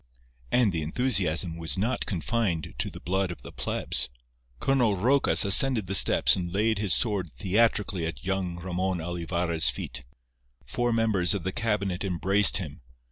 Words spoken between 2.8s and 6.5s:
the blood of the plebs. Colonel Rocas ascended the steps